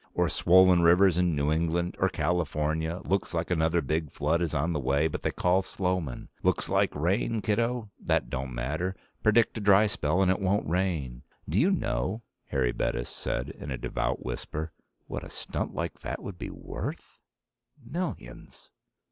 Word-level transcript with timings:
Or 0.15 0.29
swollen 0.29 0.81
rivers 0.81 1.15
in 1.15 1.35
New 1.35 1.51
England, 1.51 1.95
or 1.99 2.09
California. 2.09 3.01
Looks 3.05 3.35
like 3.35 3.51
another 3.51 3.83
big 3.83 4.09
flood 4.09 4.41
is 4.41 4.55
on 4.55 4.73
the 4.73 4.79
way, 4.79 5.07
but 5.07 5.21
they 5.21 5.29
call 5.29 5.61
Sloman. 5.61 6.27
Looks 6.41 6.69
like 6.69 6.95
rain, 6.95 7.39
kiddo? 7.39 7.91
That 7.99 8.27
don't 8.27 8.51
matter. 8.55 8.95
Predict 9.21 9.59
a 9.59 9.61
dry 9.61 9.85
spell 9.85 10.23
and 10.23 10.31
it 10.31 10.39
won't 10.39 10.67
rain. 10.67 11.21
Do 11.47 11.59
you 11.59 11.69
know," 11.69 12.23
Harry 12.47 12.71
Bettis 12.71 13.09
said 13.11 13.49
in 13.49 13.69
a 13.69 13.77
devout 13.77 14.25
whisper, 14.25 14.71
"what 15.05 15.23
a 15.23 15.29
stunt 15.29 15.75
like 15.75 15.99
that 15.99 16.23
would 16.23 16.39
be 16.39 16.49
worth? 16.49 17.19
Millions." 17.85 18.71